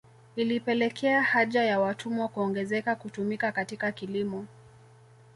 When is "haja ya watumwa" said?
1.23-2.27